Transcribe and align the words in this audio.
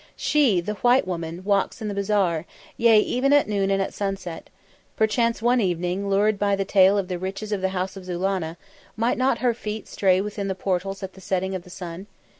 "She, 0.15 0.61
the 0.61 0.73
white 0.81 1.05
woman, 1.05 1.43
walks 1.43 1.79
in 1.79 1.87
the 1.87 1.93
bazaar, 1.93 2.47
yea, 2.75 2.99
even 3.01 3.31
at 3.33 3.47
noon 3.47 3.69
and 3.69 3.79
at 3.83 3.93
sunset. 3.93 4.49
Perchance 4.95 5.43
one 5.43 5.61
evening, 5.61 6.09
lured 6.09 6.39
by 6.39 6.55
the 6.55 6.65
tale 6.65 6.97
of 6.97 7.07
the 7.07 7.19
riches 7.19 7.51
of 7.51 7.61
the 7.61 7.69
house 7.69 7.95
of 7.95 8.05
Zulannah, 8.05 8.57
might 8.97 9.19
not 9.19 9.37
her 9.45 9.53
feet 9.53 9.87
stray 9.87 10.19
within 10.19 10.47
the 10.47 10.55
portals 10.55 11.03
at 11.03 11.13
the 11.13 11.21
setting 11.21 11.53
of 11.53 11.61
the 11.61 11.69
sun. 11.69 12.07